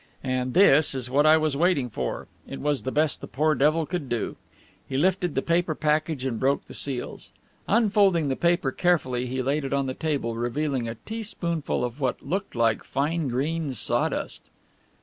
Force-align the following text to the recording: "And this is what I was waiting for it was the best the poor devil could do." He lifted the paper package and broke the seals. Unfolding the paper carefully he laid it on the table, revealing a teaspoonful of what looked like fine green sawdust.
"And 0.23 0.55
this 0.55 0.95
is 0.95 1.11
what 1.11 1.27
I 1.27 1.37
was 1.37 1.55
waiting 1.55 1.87
for 1.87 2.27
it 2.47 2.59
was 2.59 2.81
the 2.81 2.91
best 2.91 3.21
the 3.21 3.27
poor 3.27 3.53
devil 3.53 3.85
could 3.85 4.09
do." 4.09 4.35
He 4.89 4.97
lifted 4.97 5.35
the 5.35 5.43
paper 5.43 5.75
package 5.75 6.25
and 6.25 6.39
broke 6.39 6.65
the 6.65 6.73
seals. 6.73 7.29
Unfolding 7.67 8.27
the 8.27 8.35
paper 8.35 8.71
carefully 8.71 9.27
he 9.27 9.43
laid 9.43 9.63
it 9.63 9.73
on 9.73 9.85
the 9.85 9.93
table, 9.93 10.33
revealing 10.35 10.87
a 10.89 10.95
teaspoonful 10.95 11.83
of 11.85 11.99
what 12.01 12.23
looked 12.23 12.55
like 12.55 12.83
fine 12.83 13.27
green 13.27 13.75
sawdust. 13.75 14.49